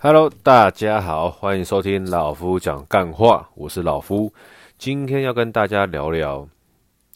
[0.00, 4.32] Hello，大家好，欢迎收听老夫讲干话，我是老夫。
[4.78, 6.48] 今天要跟大家聊聊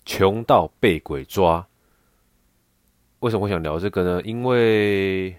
[0.05, 1.65] 穷到被鬼抓。
[3.21, 4.21] 为什么我想聊这个呢？
[4.25, 5.33] 因为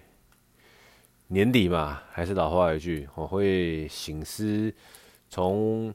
[1.26, 4.72] 年底嘛，还是老话一句，我会醒思
[5.28, 5.92] 从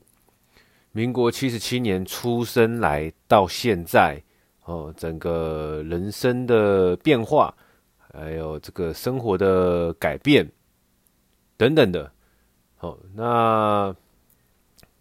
[0.92, 4.22] 民国七十七年出生来到现在，
[4.66, 7.52] 哦，整个人生的变化，
[8.14, 10.48] 还有这个生活的改变。
[11.60, 12.10] 等等的，
[12.78, 13.94] 好，那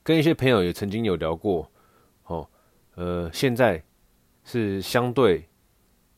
[0.03, 1.71] 跟一些朋友也曾经有聊过，
[2.25, 2.49] 哦，
[2.97, 3.81] 呃，现在
[4.43, 5.49] 是相对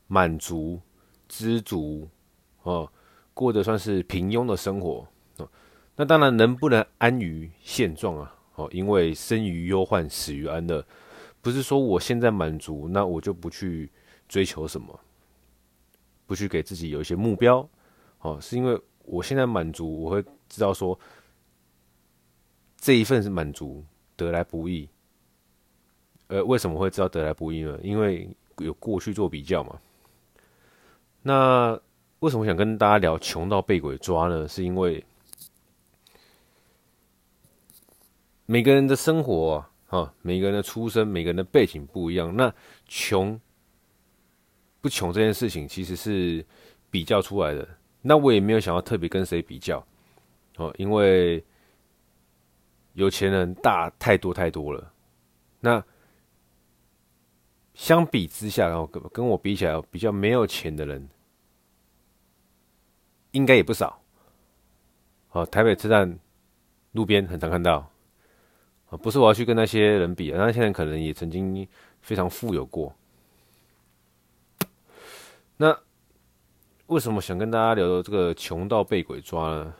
[0.07, 0.81] 满足、
[1.27, 2.09] 知足，
[2.63, 2.91] 哦，
[3.35, 5.47] 过得算是平庸的生活，哦，
[5.95, 8.35] 那当然能不能安于现状啊？
[8.55, 10.83] 哦，因为生于忧患，死于安乐，
[11.39, 13.91] 不是说我现在满足，那我就不去
[14.27, 14.99] 追求什么，
[16.25, 17.69] 不去给自己有一些目标，
[18.21, 18.81] 哦，是因为。
[19.11, 20.97] 我现在满足，我会知道说，
[22.77, 23.83] 这一份是满足
[24.15, 24.87] 得来不易。
[26.27, 27.77] 呃，为什么会知道得来不易呢？
[27.83, 29.77] 因为有过去做比较嘛。
[31.21, 31.77] 那
[32.21, 34.47] 为什么想跟大家聊穷到被鬼抓呢？
[34.47, 35.03] 是因为
[38.45, 39.55] 每个人的生活
[39.89, 42.33] 啊，啊，每个人的出生，每个人的背景不一样。
[42.33, 42.53] 那
[42.87, 43.37] 穷
[44.79, 46.45] 不穷这件事情，其实是
[46.89, 47.67] 比较出来的。
[48.03, 49.85] 那我也没有想要特别跟谁比较，
[50.57, 51.43] 哦，因为
[52.93, 54.91] 有钱人大太多太多了。
[55.59, 55.83] 那
[57.75, 61.07] 相比之下，然后跟跟我比起来，比较没有钱的人
[63.31, 64.01] 应该也不少。
[65.29, 66.17] 哦，台北车站
[66.93, 67.91] 路边很常看到。
[68.89, 71.67] 啊，不是我要去跟那些人比，那些人可能也曾经
[72.01, 72.95] 非常富有过。
[75.57, 75.77] 那。
[76.91, 79.73] 为什么想跟大家聊聊这个穷到被鬼抓呢？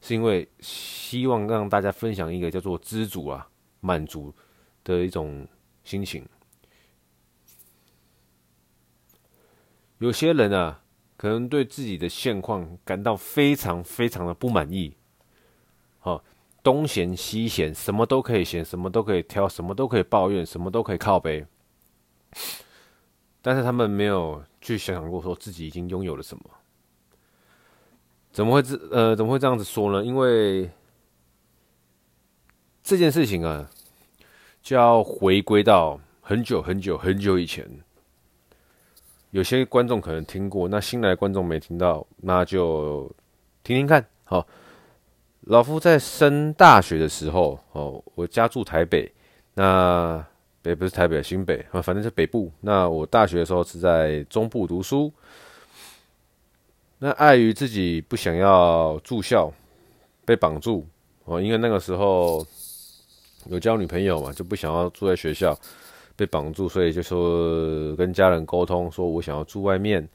[0.00, 3.46] 是因为希望让大家分享一个叫做知足啊、
[3.80, 4.32] 满足
[4.82, 5.46] 的一种
[5.84, 6.26] 心情。
[9.98, 10.82] 有些人啊，
[11.18, 14.96] 可能对自己的现况感到非常非常的不满意，
[15.98, 16.24] 好，
[16.62, 21.44] 东嫌西嫌，什么都可以嫌，什么都可以挑，什么都可以抱怨，什么都可以靠背。
[23.42, 26.44] 但是他们没有去想想过，说自己已经拥有了什么？
[28.30, 30.02] 怎么会这呃怎么会这样子说呢？
[30.02, 30.70] 因为
[32.82, 33.68] 这件事情啊，
[34.62, 37.68] 就要回归到很久很久很久以前。
[39.32, 43.10] 有些观众可能听过，那新来的观众没听到，那就
[43.62, 44.06] 听听看。
[44.24, 44.46] 好，
[45.40, 49.12] 老夫在升大学的时候，哦，我家住台北，
[49.54, 50.24] 那。
[50.62, 52.50] 北不是台北，新北啊，反正是北部。
[52.60, 55.12] 那我大学的时候是在中部读书。
[57.00, 59.52] 那碍于自己不想要住校，
[60.24, 60.86] 被绑住
[61.24, 62.46] 哦，因为那个时候
[63.46, 65.58] 有交女朋友嘛，就不想要住在学校，
[66.14, 70.08] 被绑住，所以就说跟家人沟通，说我想要住外面。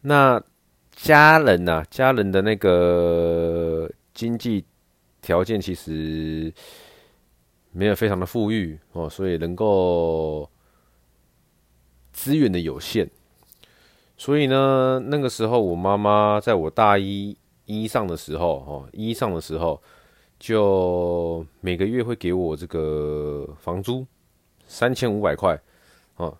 [0.00, 0.42] 那
[0.90, 4.64] 家人呐，家人的那个经济
[5.22, 6.52] 条件其实。
[7.76, 10.48] 没有非常的富裕哦，所以能够
[12.12, 13.10] 资源的有限，
[14.16, 19.82] 所以呢，那个时候我妈妈在我大一一上的时候，哦，一上的时候
[20.38, 24.06] 就每个月会给我这个房租
[24.68, 25.60] 三千五百块，
[26.14, 26.38] 哦，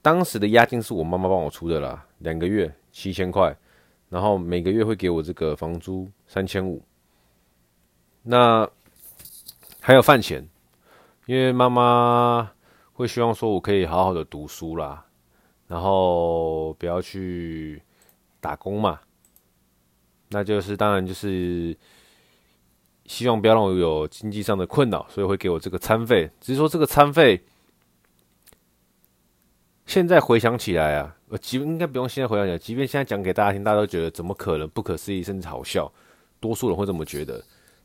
[0.00, 3.54] 当时的押金是我妈妈帮我出的啦，两个月七千块，
[4.08, 6.82] 然后每个月会给我这个房租三千五，
[8.22, 8.66] 那
[9.78, 10.42] 还有饭钱。
[11.26, 12.52] 因为妈妈
[12.92, 15.04] 会希望说，我可以好好的读书啦，
[15.66, 17.82] 然后不要去
[18.40, 19.00] 打工嘛，
[20.28, 21.76] 那就是当然就是
[23.06, 26.30] 希望不要让我有经济上的困扰，所以会给我这个餐费。
[26.40, 27.42] 只是说这个餐费，
[29.86, 35.90] 现在回想起来啊，我即应该不用现在回想起来，即便现在讲给大家听，大家都觉得怎么可能，不可思议，甚至好笑，
[36.38, 37.42] 多数人会这么觉得。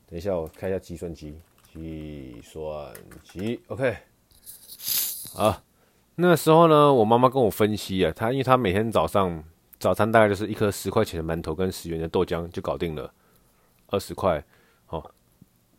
[0.08, 1.40] 等一下，我开一下计算机。
[1.82, 2.94] 计算
[3.24, 3.98] 机，OK，
[5.34, 5.64] 好，
[6.16, 9.44] 那时候呢，我妈妈跟我分析啊，她因为她每天早上
[9.80, 13.14] 早餐大概就是一颗十块钱的馒头跟十元的豆浆就搞定了，
[13.88, 14.44] 二十块，
[14.86, 15.12] 好，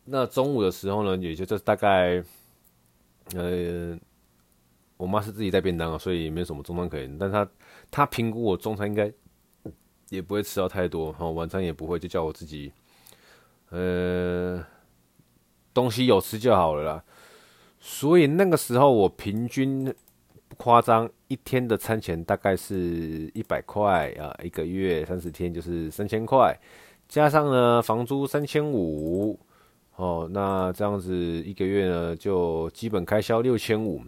[0.05, 2.23] 那中午的时候呢，也就这大概，
[3.35, 3.99] 呃，
[4.97, 7.49] 我妈是自己带便当啊，所以没有什么中餐可以，但她
[7.91, 9.13] 她评估我中餐应该
[10.09, 12.73] 也不会吃到太多，好，晚餐也不会，就叫我自己，
[13.71, 14.65] 呃。
[15.73, 17.05] 东西有吃就好了啦，
[17.79, 19.85] 所以那个时候我平均
[20.49, 26.59] 不夸张，一天的餐钱大概是一百块啊，一个月三十天就是三千块，
[27.09, 29.39] 加上呢房租三千五，
[29.97, 34.03] 哦，那这样子一个月呢就基本开销六千五。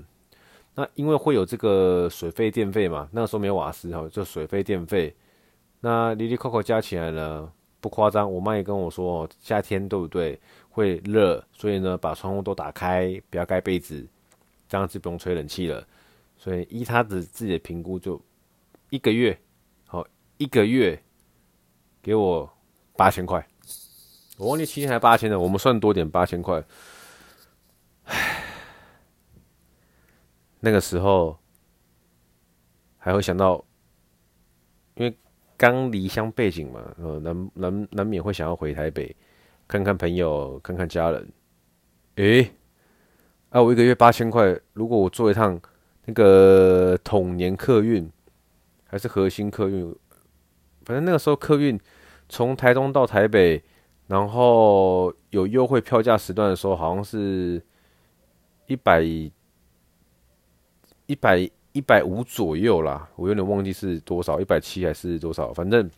[0.75, 5.15] 那因为会有这个水费电费嘛，那个时候没有瓦斯哈，就水费电费，
[5.81, 7.47] 那哩哩扣扣加起来呢，
[7.79, 8.33] 不夸张。
[8.33, 10.41] 我妈也跟我说，夏天对不对？
[10.73, 14.05] 会热，所以呢把窗户都打开，不要盖被子，
[14.69, 15.87] 这样子不用吹冷气了。
[16.39, 18.21] 所以依他的自己的评估，就
[18.91, 19.39] 一个月，
[19.87, 20.05] 好
[20.39, 21.01] 一个月
[22.03, 22.51] 给我
[22.97, 23.47] 八千块，
[24.39, 26.65] 我忘记七千还八千了，我们算多点八千块。
[30.59, 31.39] 那个时候
[32.97, 33.65] 还会想到，
[34.95, 35.17] 因为
[35.57, 39.15] 刚离乡背井嘛，呃，难难难免会想要回台北
[39.73, 41.27] 看看朋友，看看家人。
[42.17, 42.53] 诶，
[43.49, 45.59] 啊，我一个月八千块，如果我坐一趟
[46.05, 48.07] 那个统联客运，
[48.85, 49.91] 还是核心客运，
[50.85, 51.81] 反正那个时候客运
[52.29, 53.63] 从台东到台北，
[54.09, 57.63] 然后有优惠票价时段的时候，好像是
[58.67, 59.03] 一百。
[61.07, 65.91] 一百一百五左右啦，我有点忘记是多少，一百七还是多少，反正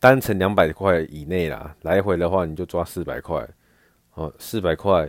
[0.00, 3.48] 单程两百块以内啦，来回的话你就抓四百块，
[4.14, 5.08] 哦，四百块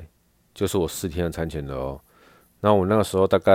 [0.53, 1.99] 就是我四天的餐钱了哦。
[2.59, 3.53] 那我那个时候大概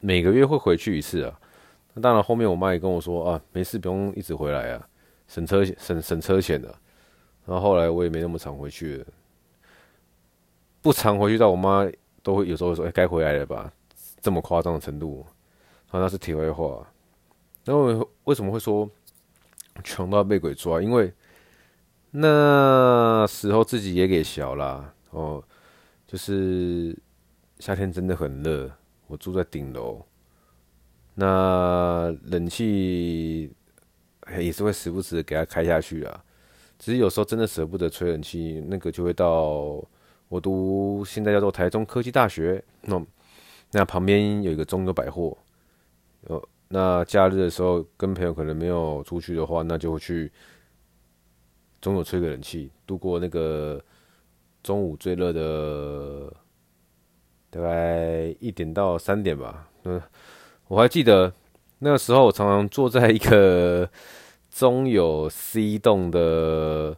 [0.00, 1.40] 每个月会回去一次啊。
[1.92, 4.88] 那当然后面我妈也跟我说啊，没事不用一直回来啊，
[5.26, 6.74] 省车省省车钱的。
[7.44, 9.04] 然后后来我也没那么常回去，
[10.80, 11.86] 不常回去到我妈。
[12.20, 13.72] 都会有时候说：“哎，该回来了吧？”
[14.20, 15.24] 这么夸张的程度，
[15.86, 16.86] 好，那是题外话。
[17.64, 18.88] 那我为什么会说
[19.82, 20.82] 穷到被鬼抓？
[20.82, 21.10] 因为
[22.10, 25.42] 那时候自己也给小啦哦，
[26.06, 26.94] 就是
[27.58, 28.70] 夏天真的很热，
[29.06, 30.04] 我住在顶楼，
[31.14, 33.50] 那冷气
[34.38, 36.22] 也是会时不时的给它开下去啊。
[36.78, 39.82] 只是有时候真的舍不得吹冷气，那个就会到。
[40.28, 43.02] 我读现在叫做台中科技大学，那
[43.70, 45.34] 那旁边有一个中友百货，
[46.24, 50.30] 呃，那假日的时候跟朋友可能没有出去的话，那就会去
[51.80, 53.82] 中友吹个冷气，度过那个
[54.62, 56.32] 中午最热的
[57.50, 59.68] 大概一点到三点吧。
[59.84, 60.00] 嗯，
[60.66, 61.32] 我还记得
[61.78, 63.88] 那个时候，我常常坐在一个
[64.50, 66.96] 中友 C 栋的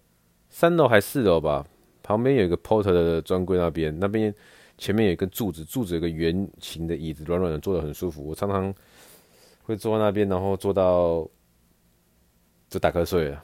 [0.48, 1.64] 三楼还是四楼吧。
[2.02, 4.34] 旁边有一个 porter 的专柜，那边那边
[4.76, 8.26] 前面有一根柱子，柱子有个圆形的椅子，软软的，坐得很舒服。
[8.26, 8.74] 我常常
[9.70, 11.26] 会坐在那边，然后坐到
[12.68, 13.42] 就打瞌睡了。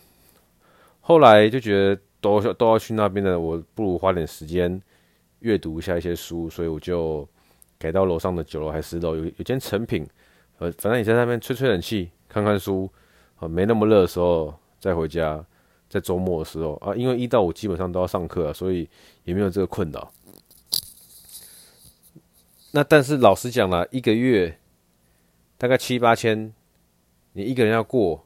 [1.01, 4.81] 后来就觉得都都要去那边的，我不如花点时间
[5.39, 7.27] 阅读一下一些书，所以我就
[7.79, 10.07] 改到楼上的九楼还是十楼，有有间成品，
[10.59, 12.91] 呃，反正你在那边吹吹冷气，看看书，
[13.37, 15.45] 啊，没那么热的时候再回家。
[15.89, 18.89] 在周末的时候啊，因为一到五基本上都要上课啊，所以
[19.23, 20.13] 也没有这个困扰。
[22.73, 24.59] 那但是老实讲啦，一个月
[25.59, 26.53] 大概七八千，
[27.33, 28.25] 你一个人要过，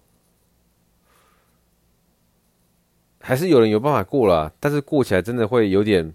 [3.20, 6.14] 还是有人有办法过啦，但是过起来真的会有点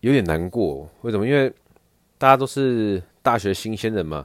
[0.00, 0.88] 有点难过。
[1.02, 1.26] 为什么？
[1.26, 1.52] 因为
[2.18, 4.24] 大家都是大学新鲜人嘛，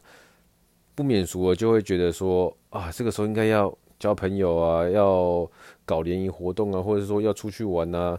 [0.95, 3.77] 不免俗的就会觉得说啊，这个时候应该要。
[3.99, 5.45] 交朋友啊，要
[5.83, 8.17] 搞联谊活动啊，或者说要出去玩啊，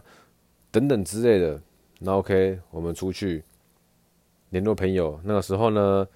[0.69, 1.59] 等等之类的。
[1.97, 3.43] 那 OK，我们出去
[4.51, 5.19] 联络朋友。
[5.25, 6.07] 那个时候呢，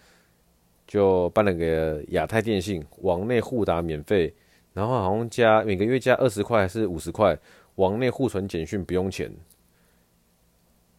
[0.87, 4.33] 就办了个亚太电信网内互打免费，
[4.71, 7.37] 然后好像加每个月加二十块还是五十块，
[7.75, 9.29] 网内互传简讯不用钱。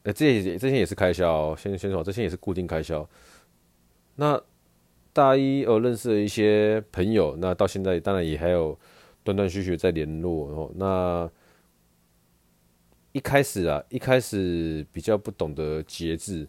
[0.02, 3.08] 呃，这些这些也是开销，先先说，这些也是固定开销。
[4.16, 4.38] 那。
[5.12, 8.78] 大一我认识了一些朋友，那到现在当然也还有
[9.24, 10.70] 断断续续在联络哦。
[10.76, 11.30] 那
[13.12, 16.46] 一开始啊，一开始比较不懂得节制，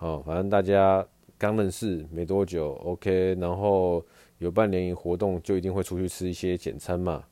[0.00, 1.06] 哦，反正大家
[1.38, 4.04] 刚认识没多久，OK，然后
[4.38, 7.24] 有办联谊活动就一定会出去吃一些简餐嘛，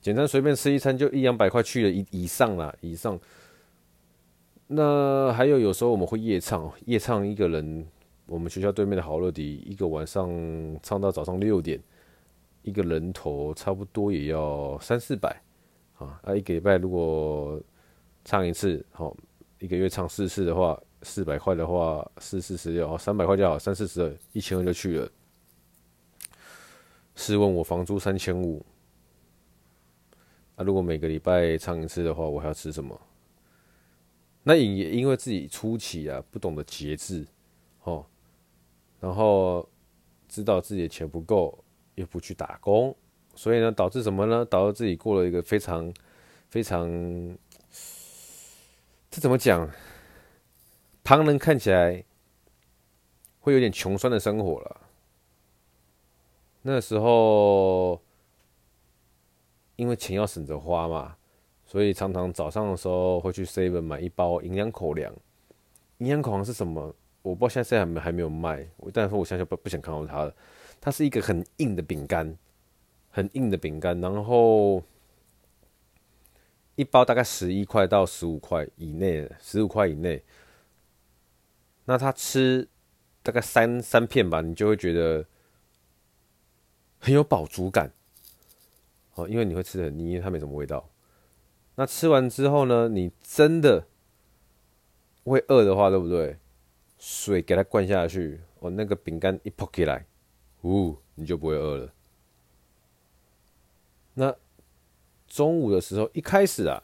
[0.00, 3.18] 简餐随便吃一餐就一两百块去了以以上啦，以上。
[4.66, 7.86] 那还有有时候我们会夜唱，夜唱一个人。
[8.24, 10.30] 我们学校对面的好乐迪，一个晚上
[10.82, 11.78] 唱到早上六点，
[12.62, 15.36] 一个人头差不多也要三四百
[15.98, 16.18] 啊！
[16.22, 17.60] 啊，一个礼拜如果
[18.24, 19.14] 唱一次，好，
[19.58, 25.10] 一个月唱四次的话，四百块的话，四四十六，三百块就好，三四十二，一千二就去了。
[27.14, 28.64] 试问我房租三千五，
[30.56, 32.98] 那，如果每个礼拜唱一次的话，我还要吃什么？
[34.42, 37.26] 那也因为自己初期啊，不懂得节制，
[37.84, 38.04] 哦。
[38.98, 39.68] 然后
[40.28, 41.62] 知道自己的钱不够，
[41.96, 42.96] 又不去打工，
[43.34, 44.44] 所以呢，导致什么呢？
[44.44, 45.92] 导致自己过了一个非常
[46.48, 46.88] 非常，
[49.10, 49.68] 这怎么讲？
[51.04, 52.04] 旁人看起来
[53.40, 54.80] 会有点穷酸的生活了。
[56.62, 58.00] 那时候
[59.76, 61.16] 因为钱要省着花嘛，
[61.66, 65.12] 所以常常早上的时候会去 Seven 买一包营养口粮。
[65.98, 66.94] 营养口粮是什么？
[67.22, 70.34] 我不知道现在还没还没有卖，但是我现在不不想看到它了。
[70.80, 72.36] 它是一个很硬的饼干，
[73.10, 74.82] 很硬的饼干，然后
[76.74, 80.22] 一包大概十一块到十五块以内，十五块以内。
[81.84, 82.68] 那它吃
[83.22, 85.26] 大概三三片吧，你就会觉得
[86.98, 87.92] 很有饱足感。
[89.14, 90.88] 哦，因为你会吃的很腻，它没什么味道。
[91.74, 93.86] 那吃完之后呢，你真的
[95.24, 96.38] 会饿的话，对不对？
[96.98, 100.06] 水给它灌下去，哦，那个饼干一扑起来。
[100.62, 101.92] 呜，你就不会饿了。
[104.14, 104.34] 那
[105.26, 106.82] 中午的时候，一开始啊，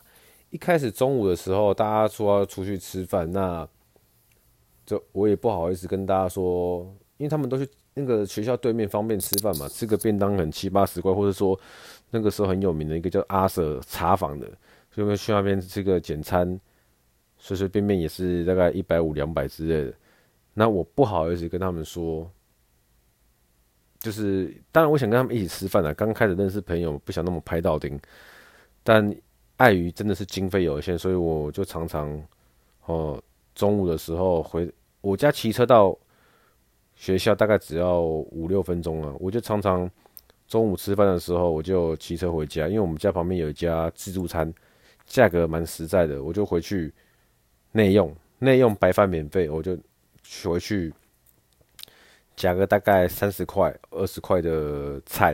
[0.51, 3.69] 一开始中午的时候，大家说要出去吃饭，那
[4.89, 6.81] 就我也不好意思跟大家说，
[7.19, 11.59] 因为他们都去那个学校对面方便吃饭嘛，吃个便当很七八十块，或者说
[12.11, 14.51] 那个时候很有名的一个叫阿舍茶坊的，
[14.91, 16.59] 所以去那边吃个简餐，
[17.37, 19.95] 随随便便也是大概一百五两百之类的。
[20.55, 22.29] 那我不好意思跟他们说。
[24.01, 25.93] 就是，当然我想跟他们一起吃饭啊。
[25.95, 27.99] 刚开始认识朋友，不想那么拍到顶，
[28.85, 29.13] 但
[29.57, 32.09] 碍于真的是经费有限，所以我就常常
[32.85, 33.21] 哦，
[33.59, 35.99] 中午的时候回我家骑车到
[36.95, 39.13] 学校，大概只要五六分钟啊。
[39.19, 39.91] 我就常常
[40.47, 44.55] 中午吃饭的时候，我就骑车回家，因为我们家旁边有一家自助餐，
[45.07, 46.95] 价格蛮实在的，我就回去
[47.73, 49.77] 内用，内用白饭免费，我就
[50.45, 50.95] 回去。
[52.37, 55.33] 加个大概三十块、二十块的菜，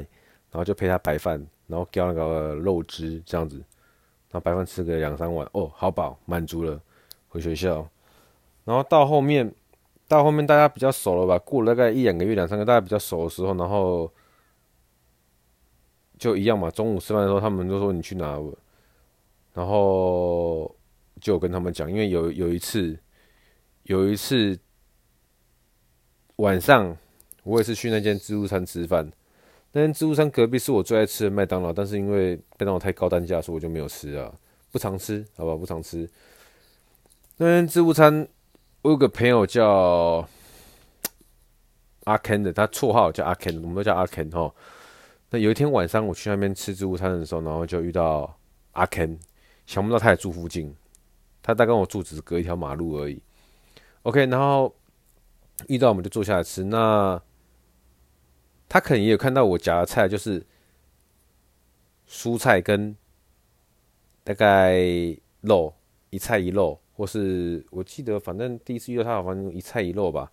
[0.51, 6.81] 然后就配他白饭，然后浇那个肉汁这样子，然后白饭吃个两三碗，哦，好饱，满足了。
[7.29, 7.87] 回学校，
[8.65, 9.55] 然后到后面，
[10.09, 11.39] 到后面大家比较熟了吧？
[11.39, 14.13] 过了大概一两个月、两三个，大家比较熟的时候，然后
[16.19, 16.71] 就一样嘛。
[16.71, 18.41] 中午吃饭的时候，他们就说你去哪？
[19.53, 20.75] 然后
[21.21, 22.99] 就跟他们讲，因为有有一次，
[23.85, 24.59] 有一次。
[26.39, 26.97] 晚上
[27.45, 29.09] 我也是去那间自助餐吃饭，
[29.71, 34.35] 那间自助餐隔壁是我最爱吃的麦当劳，但是因为麦当劳太高单价，所以我就没有吃啊，
[34.73, 36.11] 不常吃，好吧，不常吃。
[37.37, 38.27] 那间自助餐，
[38.85, 40.29] 我有个朋友叫
[42.05, 44.55] 阿 Ken 的，他绰号叫阿 Ken，我们都叫阿 Ken 哈。
[45.31, 48.39] 那有一天晚上我去那边吃自助餐的时候，然后就遇到
[48.73, 49.17] 阿 Ken，
[49.65, 50.77] 想不到他也住附近，
[51.43, 53.23] 他大概跟我住只是隔一条马路而已。
[54.03, 54.75] OK，然后。
[55.69, 56.65] 遇到我们就坐下来吃。
[56.65, 57.23] 那
[58.69, 60.45] 他可能也有看到我夹的菜，就是
[62.09, 62.97] 蔬菜跟
[64.25, 64.77] 大概
[65.43, 65.73] 肉，
[66.11, 70.31] 一菜一肉，或是我记得，反正第一次遇到他，好像一菜一肉吧，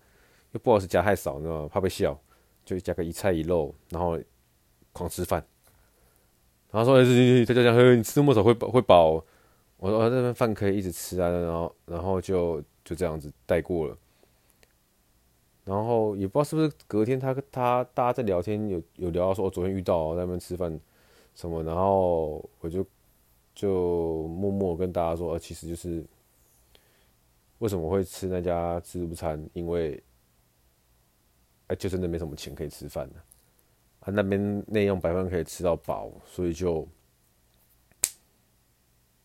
[0.52, 1.68] 又不好意思夹太少，你知道吗？
[1.68, 2.18] 怕被笑，
[2.64, 4.18] 就夹个一菜一肉，然后
[4.92, 5.44] 狂吃饭。
[6.70, 9.22] 然后说：“哎，他就讲，嘿，你吃那么少会饱会饱。”
[9.76, 13.98] 我说：“这份饭可以一直吃啊。”然后，然后就就这样子带过了。
[15.64, 20.80] 然后也不知道是不是隔天他他大家在聊天有有聊到说，我昨天遇到在那边吃饭
[21.34, 22.82] 什么，然后我就
[23.54, 26.02] 就默默跟大家说，呃其实就是
[27.62, 30.02] 为什么会吃那家自助餐，因为
[31.68, 33.24] 哎就真的没什么钱可以吃饭了，
[34.00, 36.88] 啊那边内用白饭可以吃到饱，所以就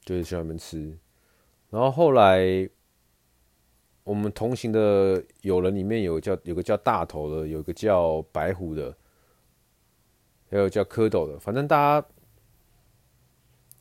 [0.02, 0.96] 就是去那边吃，
[1.72, 2.70] 然后后来。
[4.04, 8.96] 我们同行的友人里面有叫有个叫大头的，有个叫白虎的，
[10.50, 11.38] 还有叫蝌蚪的。
[11.38, 12.08] 反正大家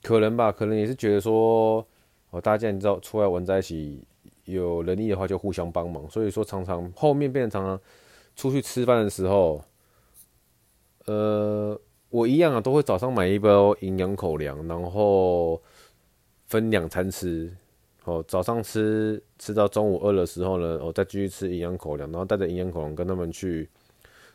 [0.02, 1.86] 可能吧，可能也是觉得说，
[2.30, 4.04] 哦，大家你知道出来玩在一起，
[4.46, 6.08] 有能力的话就互相帮忙。
[6.10, 7.80] 所以说，常常后面变成常常
[8.34, 9.62] 出去吃饭的时候，
[11.04, 15.62] 呃，我一样啊，都会早上买一包营养口粮，然后
[16.46, 17.54] 分两餐吃。
[18.04, 23.68] 哦，早上吃吃到中午饿的时候呢，我再继续吃营养口粮，然后带着营养口粮跟他们去，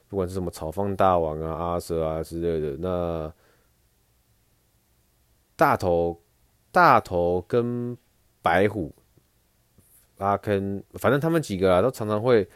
[0.10, 2.76] 不管是什么炒饭大王啊、阿蛇啊之类的。
[2.76, 3.34] 那
[5.56, 6.20] 大头、
[6.70, 7.98] 大头跟
[8.42, 8.94] 白虎、
[10.22, 12.48] 阿坑，反正他们几个啊，都常常会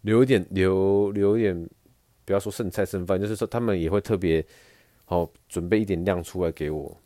[0.00, 1.68] 留一点、留留一点，
[2.24, 4.44] 不要说剩菜剩饭，就是说他们也会特别
[5.04, 6.96] 好准备一点量出来给我。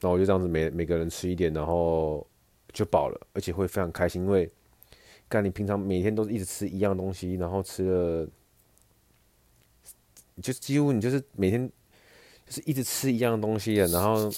[0.00, 2.26] 那我就这样子每每个人吃一点，然后
[2.72, 4.50] 就饱了，而且会非常开心，因为
[5.28, 8.28] 干你平常每天都是一直吃一样东西，然后吃了
[10.40, 11.70] 就几乎你就是每天
[12.46, 14.30] 就是一直吃一样东西啊，然后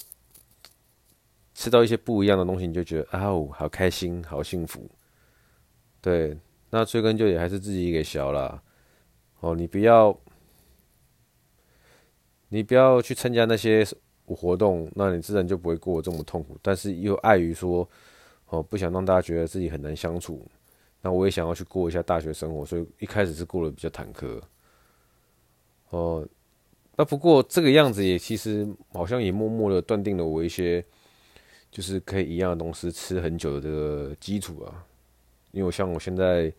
[1.53, 4.89] 吃到一些不一样的东西，你就觉得啊呜，好开心，好幸福。
[6.01, 6.37] 对，
[6.69, 8.61] 那追根究底还是自己给小了。
[9.39, 10.17] 哦，你不要，
[12.49, 13.85] 你不要去参加那些
[14.25, 16.57] 活动，那你自然就不会过得这么痛苦。
[16.61, 17.87] 但是又碍于说，
[18.47, 20.45] 哦，不想让大家觉得自己很难相处。
[21.01, 24.41] 那我也想要去过一下大学生活，所以一开始是过得比较坎坷。
[25.89, 26.25] 哦，
[26.95, 30.83] 那不过这个样子也其实好像也默默的断定了我一些，
[31.73, 34.85] 就是可以一样的东西吃很久的这个基础啊。
[35.51, 36.53] 因为我像我现在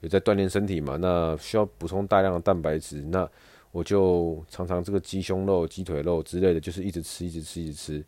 [0.00, 3.28] 有在锻炼身体嘛，那需要补充大量的蛋白质，那
[3.72, 8.04] 我就常常这个鸡胸肉、鸡腿肉之类的，就是一直吃，一直吃，一直吃。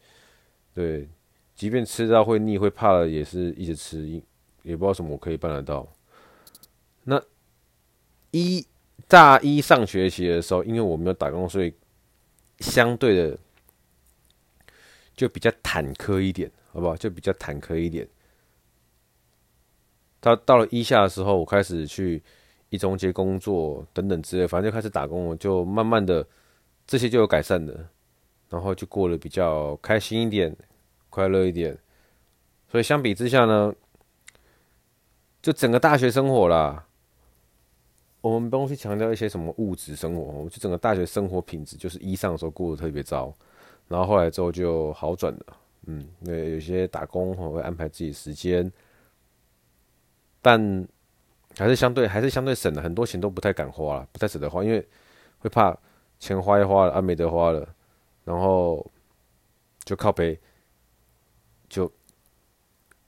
[0.75, 1.07] 对，
[1.55, 4.23] 即便吃到会腻、会怕了，也是一直吃。
[4.63, 5.87] 也不知道什么我可以办得到。
[7.05, 7.21] 那
[8.31, 8.65] 一
[9.09, 11.75] 大一上学期的时候，因为我没有打工，所以
[12.61, 13.39] 相对的
[15.15, 16.97] 就比较坎坷一点，好不好？
[16.97, 18.09] 就比较坎坷一点。
[20.21, 22.23] 到到了一下的时候，我开始去
[22.71, 26.27] 一中街工作等等之类，反正就开始打工了，就慢慢的
[26.87, 27.89] 这些就有改善的，
[28.49, 30.57] 然后就过得比较开心一点，
[31.11, 31.77] 快乐一点。
[32.71, 33.75] 所以相比之下呢，
[35.43, 36.87] 就整个大学生活啦，
[38.21, 43.35] 我们不用去强调一些什么物质生活，就整个大学生活品质就是一上的时候过得特别糟，
[43.89, 45.57] 然后后来之后就好转了。
[45.87, 48.71] 嗯，那有些打工我会安排自己时间，
[50.41, 50.87] 但
[51.57, 54.87] 还是相对还是相对省了很多钱，都不太敢花了，不太舍得花，因为
[55.39, 55.77] 会怕
[56.19, 57.69] 钱花一花了啊没得花了，
[58.25, 58.89] 然后
[59.85, 60.39] 就靠背，
[61.69, 61.91] 就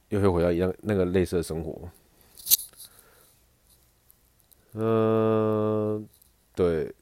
[0.09, 1.89] 又会回到一样那个类似的生活。
[4.73, 6.09] 嗯、
[6.57, 6.93] 对，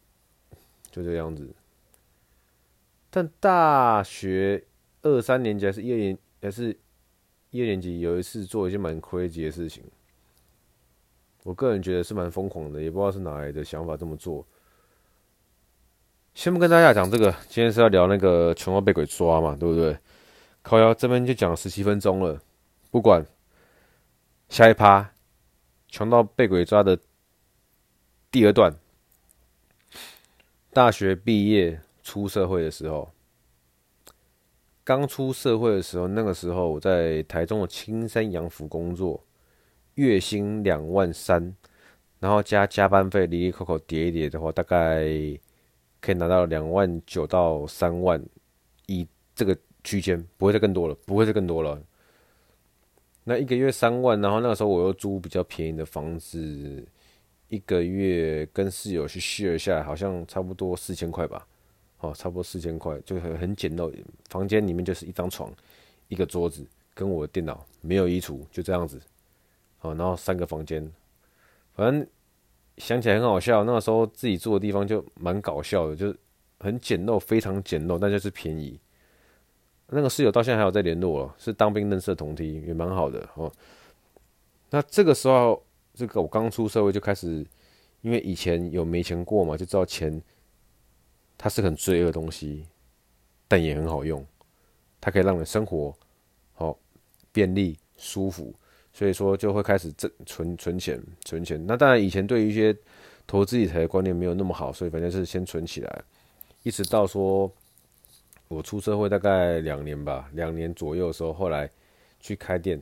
[0.90, 1.48] 就这样子。
[3.14, 4.64] 但大学
[5.02, 6.74] 二三年级还是一二年还是
[7.50, 9.84] 一二年级，有一次做一些蛮 crazy 的事情。
[11.42, 14.46] 我个人觉得是蛮疯狂的，也不知道是哪来的想法这么做。
[16.34, 19.98] 先不跟大家讲这个，今天是要聊那个穷到被鬼抓嘛，对不对？
[20.62, 22.40] 靠腰这边就讲十七分钟了，
[22.90, 23.22] 不管。
[24.48, 25.12] 下一趴，
[25.88, 26.98] 穷到被鬼抓的。
[28.30, 28.74] 第二段，
[30.72, 33.10] 大学毕业出社会的时候，
[34.84, 39.22] 刚出社会的时候，那个时候我在台中的青山洋服工作，
[39.94, 41.54] 月薪两万三，
[42.18, 45.04] 然后加加班费，哩哩扣扣叠一叠的话，大概
[46.00, 48.22] 可以拿到两万九到三万，
[48.86, 51.80] 以这个区间，不会再更多了，不会再更多了。
[53.24, 56.84] 那一个月三万，然后那个时候我又租比较便宜的房子。
[57.48, 61.46] 一个月跟室友去 share 下来，好像差不多四千块吧，
[62.02, 63.92] 哦，差不多四千块，就很很简陋。
[64.28, 65.50] 房间里面就是一张床、
[66.08, 66.62] 一个桌子，
[66.94, 69.00] 跟我的电脑，没有衣橱，就这样子。
[69.80, 70.86] 哦，然后三个房间，
[71.74, 72.06] 反正
[72.76, 73.64] 想起来很好笑。
[73.64, 76.16] 那个时候自己住的地方就蛮搞笑的，就是
[76.60, 78.78] 很简陋，非常简陋，但就是便宜。
[79.88, 83.50] 那个室友到现在还有在联络了，是当兵认识的同梯，也蛮好的哦。
[84.70, 85.62] 那这个时候。
[85.94, 87.46] 这个我刚出社会就开始，
[88.00, 90.22] 因为以前有没钱过嘛，就知道钱
[91.42, 92.64] 它是很罪恶的东西，
[93.48, 94.24] 但也很好用，
[95.00, 95.92] 它可以让你生活
[96.52, 96.78] 好
[97.32, 98.54] 便利舒服，
[98.92, 101.60] 所以说就会开始挣存存钱存钱。
[101.66, 102.72] 那当然以前对于一些
[103.26, 106.04] 投资理财的观念没有那么好，所以反正是先存起来，
[106.62, 107.52] 一直到说
[108.46, 111.68] 我出社会大概两年吧，两年左右的时候，后来
[112.20, 112.80] 去开店，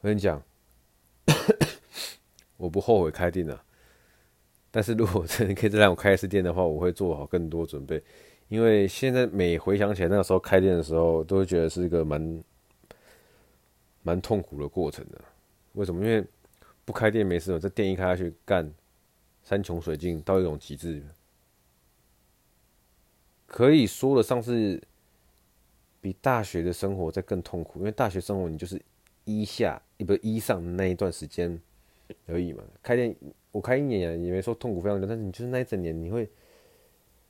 [0.00, 0.40] 我跟你讲。
[2.56, 3.64] 我不后悔开店了，
[4.74, 8.02] 但是如果真的可以再让我开一次店的话，我会做好更多准备，
[8.48, 12.44] 因为现在每回想起来那个时候开店的时候，都会觉得是一个蛮
[14.02, 15.20] 蛮痛苦的过程的。
[15.74, 16.04] 为什么？
[16.04, 16.26] 因为
[16.84, 18.68] 不开店没事嘛，这店一开下去干，
[19.44, 21.00] 山穷水尽到一种极致，
[23.46, 24.82] 可以说得上是
[26.00, 28.82] 比大学的生活再更痛苦，因为大学生活你就是
[29.24, 31.60] 一下一不一上那一段时间。
[32.26, 33.16] 而已嘛，开店
[33.54, 36.28] 我开一年也没说痛苦非常多，但是你就是那一整年你会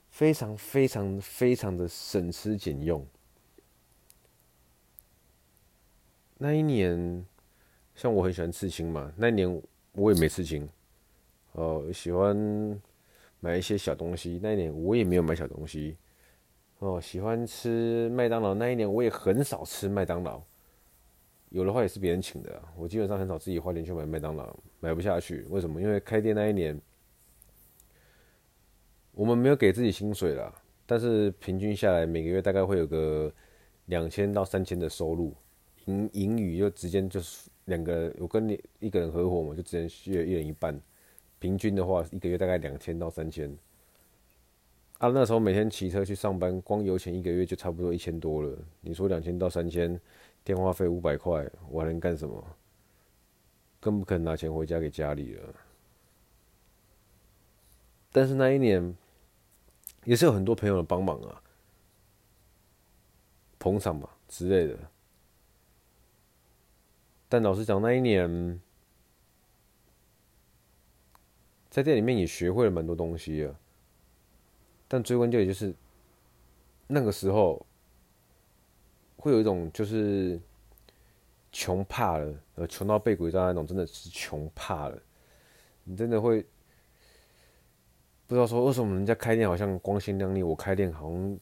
[0.09, 3.07] 非常非常非常的省吃俭用。
[6.39, 7.27] 那一年，
[7.95, 10.67] 像我很喜欢刺青嘛，那一年我也没刺青。
[11.53, 12.35] 哦，喜欢
[13.41, 15.95] 买一些小东西，那一年我也没有买小东西。
[16.79, 20.43] 哦，喜欢吃麦当劳，那一年我也很少吃麦当劳。
[21.55, 25.47] 有的话也是别人请的，我基本上很少自己花钱去买麦当劳，买不下去。
[25.51, 25.81] 为什么？
[25.81, 26.77] 因为开店那一年，
[29.13, 30.53] 我们没有给自己薪水啦，
[30.85, 33.33] 但是平均下来每个月大概会有个
[33.87, 35.33] 两千到三千的收入，
[35.85, 40.77] 盈盈余就直接就是两个，我跟你一个人合伙嘛，就直接需一人一半，
[41.39, 43.57] 平均的话一个月大概两千到三千。
[44.99, 48.59] 啊，那时候每天骑车去上班，光油钱一个月就差不多一千多了。
[48.81, 50.01] 你说两千到三千，
[50.45, 52.57] 电话费五百块，我还能干什么？
[53.81, 55.55] 更不可能拿钱回家给家里了。
[58.13, 58.95] 但是那一年，
[60.05, 61.43] 也是有很多朋友的帮忙啊，
[63.59, 64.79] 捧场嘛之类的。
[67.29, 68.61] 但老实讲，那一年
[71.69, 73.59] 在店里面也学会了蛮多东西啊。
[74.87, 75.75] 但追根究底，就是
[76.87, 77.67] 那个时候
[79.25, 80.39] 会有一种就是
[81.51, 85.03] 穷怕了，呃，穷到被鬼抓那种，真的是穷怕了。
[85.85, 86.45] 你真的会
[88.27, 91.41] 不知道说为什么人家开店好像光鲜亮丽，我开店好像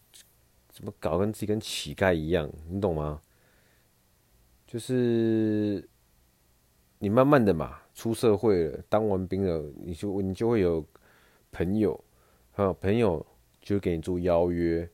[0.69, 3.21] 怎么搞跟自己跟乞丐一样，你懂吗？
[4.65, 5.85] 就是
[7.01, 10.87] 你慢慢的嘛，出社会了，当完兵了，你就你就会有
[11.51, 12.01] 朋友，
[12.53, 13.27] 还有朋友。
[13.61, 14.91] 就给你做邀约，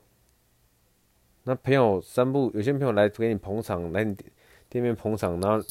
[1.49, 4.15] 那朋友三不，有些朋友来给你捧场，来你
[4.69, 5.67] 店面捧场，然后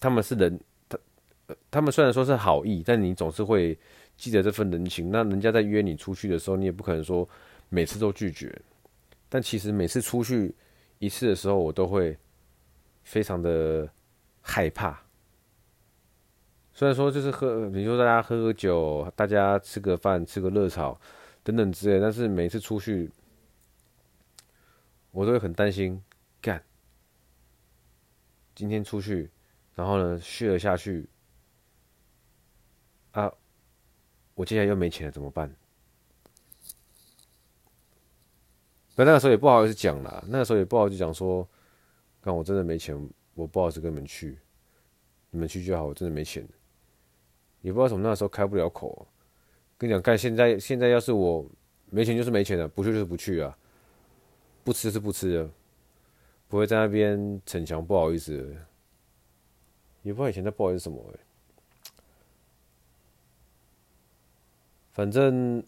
[0.00, 0.98] 他们是人，他
[1.70, 3.78] 他们虽然说是好意，但你总是会
[4.16, 5.12] 记得这份人情。
[5.12, 7.26] 那人家在约你出去的时候，你也不可能说
[7.68, 8.52] 每次都拒绝。
[9.28, 10.52] 但其实每次出去
[10.98, 12.18] 一次的时候，我都会
[13.04, 13.88] 非常的
[14.40, 15.00] 害怕。
[16.74, 21.00] 虽然说就是喝，比如说大家喝喝酒，大家吃个饭，吃个热炒。
[21.44, 23.08] 等等之类，但是每次出去，
[25.10, 26.02] 我都会很担心。
[26.40, 26.62] 干，
[28.54, 29.30] 今天出去，
[29.74, 31.08] 然后呢，续了下去，
[33.12, 33.32] 啊，
[34.34, 35.54] 我接下来又没钱了，怎么办？
[38.94, 41.48] 那那个时候也不好意思讲啦，那个时候也不好意思讲说，
[42.20, 42.96] 干我真的没钱，
[43.34, 44.38] 我不好意思跟你们去，
[45.30, 46.46] 你们去就好，我真的没钱。
[47.60, 49.06] 也不知道什么那时候开不了口。
[49.76, 51.48] 跟你讲，看现在现在要是我
[51.90, 53.56] 没钱就是没钱了，不去就是不去啊，
[54.64, 55.50] 不吃是不吃的，
[56.48, 58.56] 不会在那边逞强不好意思，
[60.02, 61.18] 也不知道以前在不好意思什么、欸、
[64.92, 65.62] 反正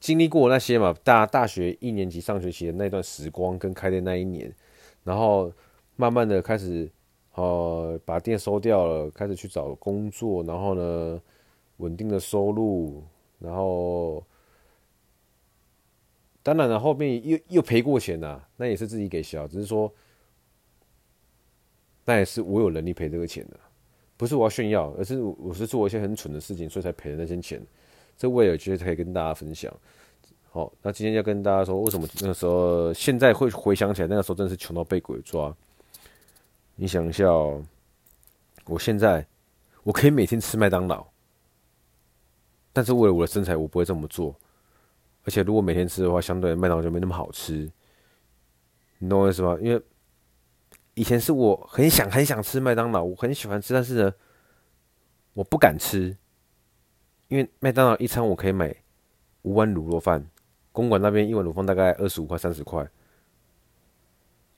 [0.00, 4.54] 经历过那些嘛，大大学一年级上学期的那段时光跟开店那一年，
[5.04, 5.52] 然后
[5.96, 6.90] 慢慢的开始
[7.34, 11.20] 呃把店收掉了，开始去找工作，然后呢。
[11.78, 13.04] 稳定的收入，
[13.38, 14.20] 然后
[16.48, 19.92] 当然了，后面又又赔过钱呐、那也是自己给小，只是说，
[22.06, 23.60] 那也是我有能力赔这个钱的，
[24.16, 27.60] 不是我要炫耀，而是我是做一些很蠢的事情，所以才赔了那些钱。
[28.16, 29.70] 这我也觉得可以跟大家分享。
[30.48, 35.54] 好，那今天要跟大家说，为什么那个时候现在会回想起来，那个时候真的是穷到被鬼抓。
[36.76, 37.62] 你想一下哦，
[38.64, 39.26] 我现在
[39.82, 41.06] 我可以每天吃麦当劳。
[42.72, 44.34] 但是为了我的身材，我不会这么做。
[45.28, 47.70] 而且如果每天吃的话，相对麦当劳就没那么好吃。
[48.96, 49.58] 你懂我意思吗？
[49.60, 49.78] 因为
[50.94, 54.14] 以前是我很想很想吃麦当劳，我很喜欢吃，但是呢，
[55.34, 56.16] 我不敢吃，
[57.28, 58.74] 因为麦当劳一餐我可以买
[59.42, 60.26] 五碗卤肉饭，
[60.72, 62.88] 公馆那边一碗卤饭大概二十五块三十块。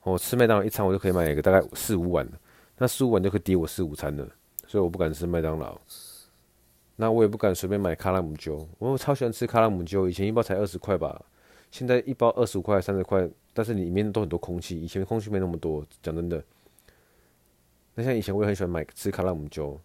[0.04, 2.24] 我吃麦当劳一餐我就可以买一个大概四五碗，
[2.78, 4.24] 那四五碗就可以抵我四五餐了，
[4.68, 5.76] 所以我不敢吃麦当劳。
[7.01, 11.25] 那我也不敢随便买卡拉姆酒，我超喜欢吃卡拉姆酒，以前一包才二十块吧，
[11.71, 16.45] 现在一包二十五块、三十块，但是里面都很多空气，以前空气没那么多，讲真的。
[17.95, 19.81] 那像以前我也很喜欢买吃卡拉姆酒，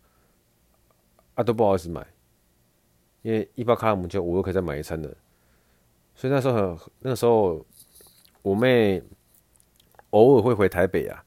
[1.36, 2.06] 啊都不好意思买，
[3.22, 5.08] 因为一包卡拉姆酒我又可以再买一餐的，
[6.16, 7.66] 所以那时候很那个时候
[8.42, 9.02] 我妹
[10.10, 11.24] 偶尔会回台北啊，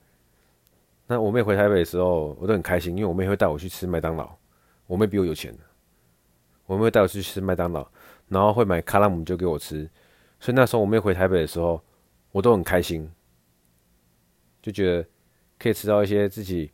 [1.06, 4.30] 那我妹回台北的时候我都很开心，因为我妹会带我去吃麦当劳，
[4.86, 5.56] 我妹比我有钱。
[6.68, 7.90] 我妹会带我去吃麦当劳，
[8.28, 9.88] 然后会买卡拉姆酒给我吃，
[10.38, 11.82] 所以那时候我妹回台北的时候，
[12.30, 13.10] 我都很开心，
[14.60, 15.08] 就觉得
[15.58, 16.70] 可以吃到一些自己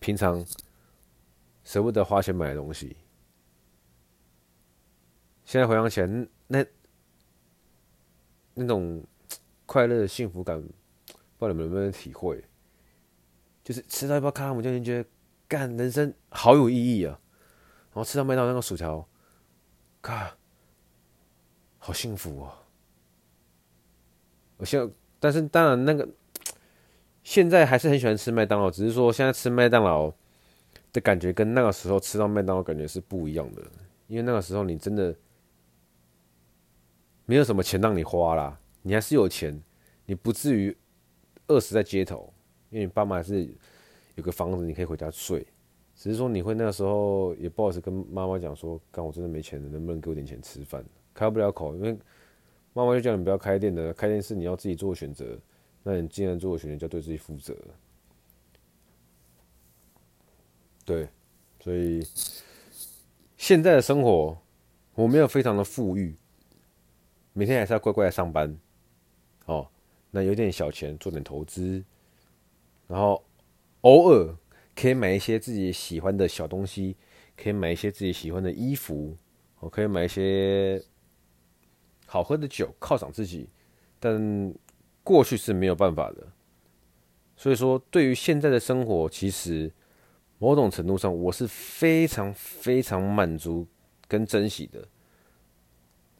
[0.00, 0.44] 平常
[1.62, 2.96] 舍不得花钱买的东西。
[5.44, 6.66] 现在回想起来，那
[8.54, 9.04] 那种
[9.64, 12.44] 快乐的幸福感，不知道你们能不能体会？
[13.62, 15.08] 就是吃到一包卡拉姆酒，就觉得
[15.46, 17.20] 干人生好有意义啊！
[17.92, 19.08] 然后吃到麦当劳那个薯条。
[20.12, 20.36] 啊，
[21.78, 22.52] 好幸福哦！
[24.58, 26.08] 我现在，但是当然那个
[27.22, 30.12] 现在还是很喜欢吃麦当劳，只是说现在吃麦当劳
[30.92, 33.62] 的感觉跟那个时候吃到麦当劳感觉是不一样的，
[34.06, 35.14] 因为那个时候你真的
[37.24, 39.62] 没有什么钱让你花啦，你还是有钱，
[40.04, 40.76] 你不至于
[41.48, 42.32] 饿死在街头，
[42.70, 43.46] 因为你爸妈还是
[44.14, 45.46] 有个房子，你可以回家睡。
[45.96, 50.84] 只是说你会那个时候也不好意思跟妈妈讲说，干我真的没钱了，能不能给我点钱吃饭？
[51.14, 51.98] 开不了口，因为
[52.74, 55.38] 妈妈就叫你不要开店的，开店是你要自己做选择，
[55.82, 57.56] 那你既然做选择，就要对自己负责。
[60.84, 61.08] 对，
[61.60, 62.06] 所以
[63.38, 64.36] 现在的生活
[64.94, 66.14] 我没有非常的富裕，
[67.32, 68.54] 每天还是要乖乖的上班，
[69.46, 69.66] 哦，
[70.10, 71.82] 那有点小钱做点投资，
[72.86, 73.24] 然后
[73.80, 74.36] 偶尔。
[74.76, 76.94] 可以买一些自己喜欢的小东西，
[77.34, 79.16] 可以买一些自己喜欢的衣服，
[79.58, 80.80] 我可以买一些
[82.04, 83.48] 好喝的酒犒赏自己，
[83.98, 84.54] 但
[85.02, 86.28] 过去是没有办法的。
[87.36, 89.72] 所以说，对于现在的生活，其实
[90.38, 93.66] 某种程度上我是非常非常满足
[94.06, 94.80] 跟珍惜的，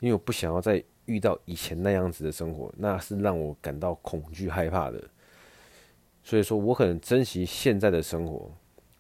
[0.01, 5.03] 因为我不想要再遇到以前那样子的生活，那是让我感到恐惧害怕的。
[6.27, 8.51] 所以说我很珍惜现在的生活，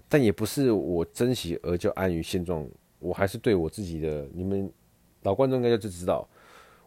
[0.08, 2.64] 但也不是我珍惜而就安于现状。
[3.00, 4.72] 我还是对我自己的，你们
[5.22, 6.24] 老观众应该就知道，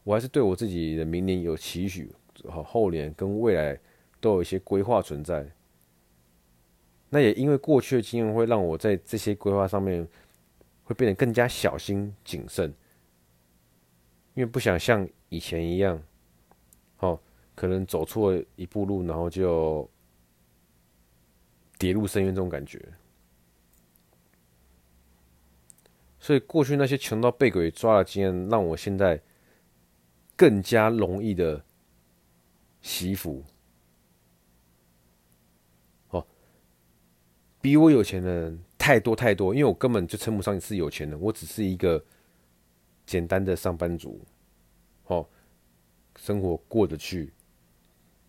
[0.02, 2.10] 我还是对我自己的明年有期许，
[2.46, 3.78] 和后年跟未来
[4.22, 5.46] 都有一些规划存在。
[7.10, 10.08] 那也因为过去的经验，会让我在这些规划上面
[10.86, 12.74] 会变得更加小心谨慎，
[14.36, 16.02] 因为不想像以前一样，
[17.00, 17.20] 哦，
[17.56, 19.86] 可能走错一步路，然后就。
[21.80, 22.80] 跌入深渊这种感觉，
[26.20, 29.22] 所以过去那些穷到被鬼抓的经验，让我现在
[30.36, 31.64] 更加容易的
[32.82, 33.46] 惜福。
[36.10, 36.28] 哦，
[37.62, 42.04] 比我有钱的人太多太多，因为我根本就称不上是有钱人，我只是一个
[43.06, 44.22] 简单的上班族。
[45.06, 45.26] 哦，
[46.18, 47.32] 生活过得去，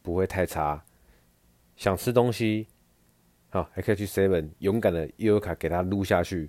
[0.03, 0.85] 不会太差，
[1.75, 2.69] 想吃东西。
[3.53, 6.49] 好，还可以去 Seven 勇敢的悠游卡给他撸下去。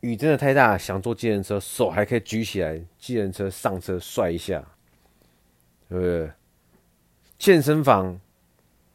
[0.00, 4.62] 雨真的太大，想坐计程车，手还可以举起来，计程车上车帅一下，
[5.88, 6.30] 对不对？
[7.38, 8.20] 健身房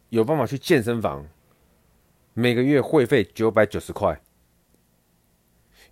[0.09, 1.27] 有办法去健身房，
[2.35, 4.21] 每个月会费九百九十块，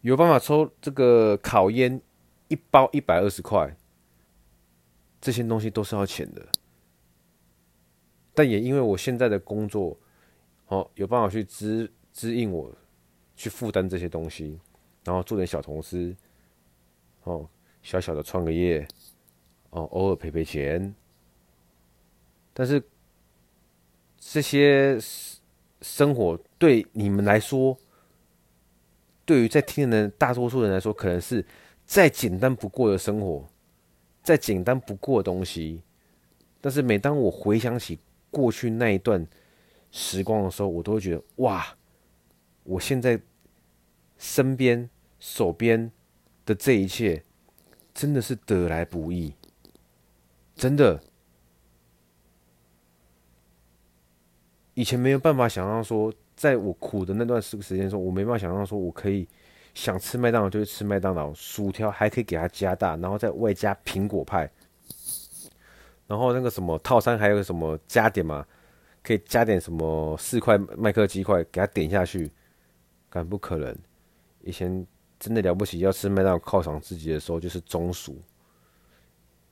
[0.02, 2.00] 有办法抽这个烤烟，
[2.48, 3.76] 一包一百二十块，
[5.20, 6.46] 这些东西都是要钱的。
[8.36, 9.98] 但也因为我现在的工作。
[10.68, 12.70] 哦，有办法去支支应我，
[13.38, 14.60] 去负担这些东西，
[15.06, 16.14] 然后做点小投资，
[17.24, 17.48] 哦，
[17.82, 18.86] 小小的创个业，
[19.70, 20.94] 哦，偶尔赔赔钱。
[22.54, 22.84] 但是
[24.18, 24.98] 这些
[25.82, 27.78] 生活对你们来说，
[29.24, 31.46] 对于在听的人大多数人来说，可能是
[31.86, 33.48] 再简单不过的生活，
[34.22, 35.82] 再简单不过的东西。
[36.60, 37.98] 但是每当我回想起
[38.30, 39.26] 过去那一段。
[39.92, 41.66] 时光的时候，我都会觉得哇，
[42.64, 43.20] 我现在
[44.18, 45.92] 身边、手边
[46.46, 47.24] 的这一切，
[47.94, 49.34] 真的是得来不易，
[50.56, 51.02] 真的。
[54.74, 59.28] 以前没有办法想象说，在我苦的那段时时间中，我没办法想象说我可以
[59.74, 64.48] 想吃麦当劳就去吃麦当劳，薯条还可以给它加大，然后再外加苹果派，
[66.06, 68.46] 然后那个什么套餐还有什么加点嘛。
[69.08, 72.30] 可以加点什么四块麦克鸡块，给它点下去，
[73.10, 73.74] 敢不可能。
[74.42, 74.86] 以前
[75.18, 78.22] 真的了不起，要吃麦当劳犒赏自己的时候，就是中暑，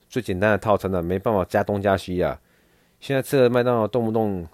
[0.09, 2.37] 最简单的套餐了，没办法加东加西啊。
[2.99, 4.45] 现在吃了麦当劳，动不动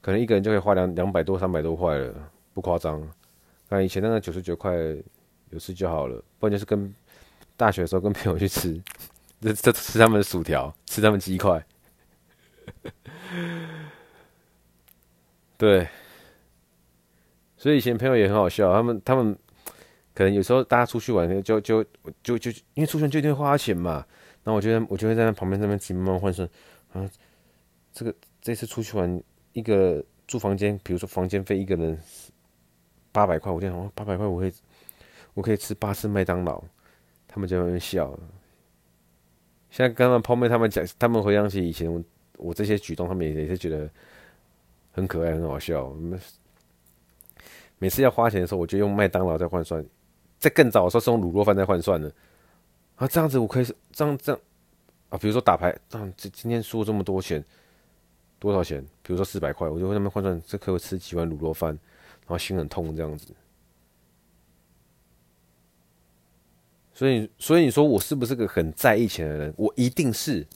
[0.00, 3.06] 可能一个人就可以花两两百多、三百多块了，不夸张。
[3.68, 4.74] 那以前那个九十九块
[5.50, 6.94] 有吃就好了，不然就是跟
[7.58, 8.82] 大学的时候跟朋友去吃，
[9.38, 11.62] 这这吃他们的薯条，吃他们鸡块。
[15.58, 15.88] 对，
[17.56, 19.34] 所以以前朋友也很好笑，他们他们
[20.12, 21.82] 可能有时候大家出去玩，就就
[22.22, 24.06] 就就因为出去就一定会花钱嘛，
[24.44, 26.46] 然后我觉得我就会在那旁边那边慢慢换算，
[26.92, 27.08] 啊，
[27.90, 29.22] 这个这次出去玩
[29.54, 31.98] 一个住房间，比如说房间费一个人
[33.10, 34.52] 八百块，我就想八百块我可以
[35.32, 36.62] 我可以吃八次麦当劳，
[37.26, 38.14] 他们就会笑。
[39.70, 42.02] 现在刚刚泡妹他们讲，他们回想起以前我
[42.36, 43.88] 我这些举动，他们也也是觉得。
[44.96, 45.94] 很可爱，很好笑。
[47.78, 49.84] 每次要花钱的时候，我就用麦当劳在换算。
[50.38, 52.10] 在更早的时候，是用卤肉饭在换算的。
[52.96, 54.40] 啊，这样子我可以这样这样
[55.10, 57.44] 啊，比如说打牌，这样今今天输这么多钱，
[58.38, 58.82] 多少钱？
[59.02, 63.34] 比如说四百块，我就在那边换算，这可以吃几碗卤肉饭，然后心很痛这样子。
[66.94, 69.52] 所以，所以你说我是不是个很在意钱的人？
[69.58, 70.46] 我一定是。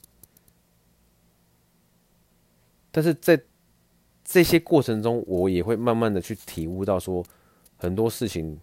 [2.91, 3.39] 但是在
[4.31, 7.21] 这些过程中，我也会慢慢的去体悟到，说
[7.75, 8.57] 很多事情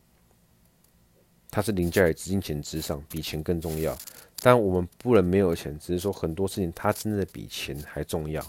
[1.51, 3.95] 它是凌驾于金钱之上，比钱更重要。
[4.41, 8.43] 但我们不能没有钱，只是说很多事情它真的比钱还重要。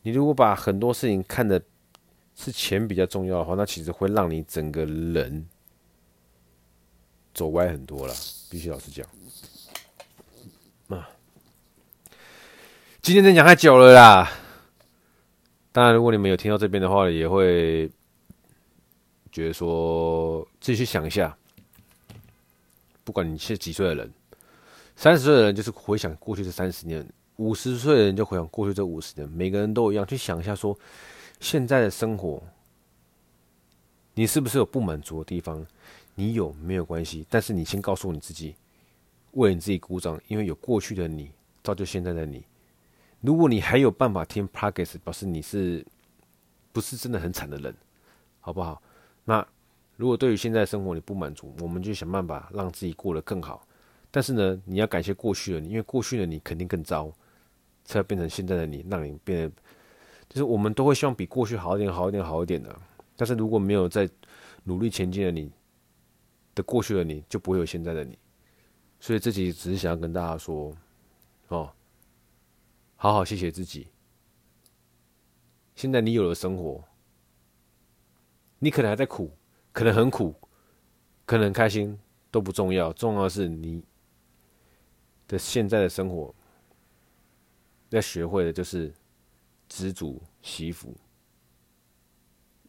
[0.00, 1.62] 你如果把很多事情看的
[2.34, 5.46] 是钱比较重要的话，那其实会让你整个人。
[7.34, 8.14] 走歪很多了，
[8.50, 9.06] 必须老实讲。
[10.88, 11.10] 啊，
[13.02, 14.41] 今天真讲太久了啦。
[15.72, 17.90] 当然，如果你们有听到这边的话，也会
[19.30, 21.34] 觉得说自己去想一下。
[23.04, 24.12] 不管你是几岁的人，
[24.94, 27.04] 三十岁的人就是回想过去这三十年，
[27.36, 29.26] 五十岁的人就回想过去这五十年。
[29.30, 30.78] 每个人都一样，去想一下说，
[31.40, 32.42] 现在的生活，
[34.14, 35.66] 你是不是有不满足的地方？
[36.14, 37.26] 你有没有关系？
[37.30, 38.54] 但是你先告诉你自己，
[39.32, 41.30] 为你自己鼓掌，因为有过去的你
[41.62, 42.44] 造就现在的你。
[43.22, 45.84] 如果你还有办法听 Podcast，表示你是
[46.72, 47.74] 不是真的很惨的人，
[48.40, 48.82] 好不好？
[49.24, 49.46] 那
[49.96, 53.66] 如果对于现在生活你不满足，我们就想办法让自己过得更好。
[54.10, 57.12] 但是呢，你要感谢过去的你，因为过去的你肯定更糟，
[57.84, 59.52] 才会变成现在的你，让你变得
[60.28, 62.76] 就是我们都会希望比过去好一点、好一点、好一点的。
[63.16, 64.08] 但是如果没有在
[64.64, 65.52] 努力前进的你，
[66.56, 68.18] 的过去的你就不会有现在的你，
[68.98, 70.74] 所以自己只是想要跟大家说，
[71.48, 71.72] 哦，
[73.02, 73.88] 好好谢谢自己。
[75.74, 76.84] 现在你有了生活，
[78.60, 79.36] 你可能还在苦，
[79.72, 80.32] 可能很苦，
[81.26, 81.98] 可能很开心
[82.30, 83.82] 都不重要，重要的是你
[85.26, 86.32] 的现在的生活
[87.88, 88.94] 要学会的就是
[89.68, 90.96] 知足惜福。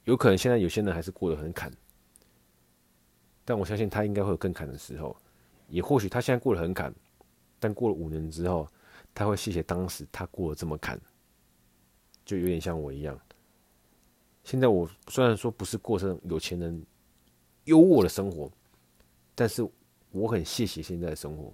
[0.05, 1.71] 有可能现在有些人还是过得很坎。
[3.45, 5.15] 但我相信他应该会有更坎的时候，
[5.67, 6.91] 也或许他现在过得很坎，
[7.59, 8.67] 但过了五年之后，
[9.13, 10.99] 他会谢谢当时他过得这么坎，
[12.25, 13.19] 就有点像我一样。
[14.43, 16.85] 现在我虽然说不是过上有钱人
[17.65, 18.51] 优渥的生活，
[19.35, 19.67] 但是
[20.11, 21.53] 我很谢谢现在的生活，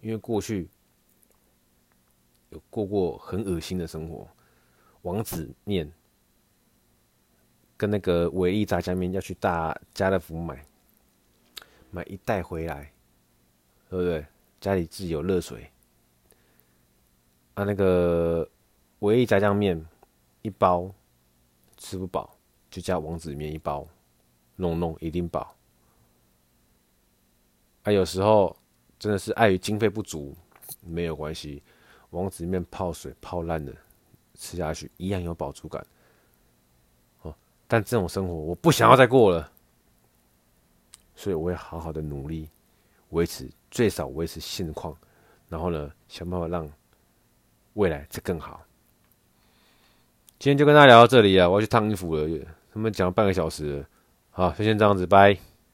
[0.00, 0.68] 因为过去
[2.50, 4.28] 有过过很恶心的生活，
[5.02, 5.90] 王子面。
[7.76, 10.62] 跟那个维力炸酱面要去大家乐福买，
[11.90, 12.92] 买一袋回来，
[13.88, 14.26] 对不对？
[14.60, 15.70] 家里自己有热水，
[17.60, 18.48] 啊，那个
[19.00, 19.78] 维力炸酱面
[20.40, 20.90] 一包
[21.76, 22.34] 吃不饱，
[22.70, 23.86] 就加王子面一包，
[24.56, 25.54] 弄弄一定饱。
[27.82, 28.56] 啊，有时候
[28.98, 30.34] 真的是碍于经费不足，
[30.80, 31.62] 没有关系，
[32.10, 33.72] 王子面泡水泡烂了，
[34.36, 35.86] 吃下去一样有饱足感。
[37.20, 37.34] 哦
[37.68, 39.52] 但这种生活我不想要再过了，
[41.14, 42.48] 所以我会好好的努力
[43.10, 44.96] 维持，最少维持现况，
[45.50, 46.66] 然后呢，想办法让
[47.74, 48.62] 未来再更好。
[50.38, 52.26] 今天就跟大家聊到这里啊，我要去烫衣服了，
[52.72, 53.84] 他们讲了半个小时，
[54.30, 55.36] 好，就先这样子，拜。